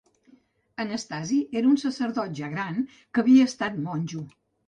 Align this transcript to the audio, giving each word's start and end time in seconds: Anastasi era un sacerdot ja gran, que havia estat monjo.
Anastasi 0.83 1.35
era 1.61 1.69
un 1.73 1.75
sacerdot 1.83 2.33
ja 2.41 2.49
gran, 2.55 2.81
que 3.13 3.23
havia 3.25 3.47
estat 3.51 3.79
monjo. 3.85 4.27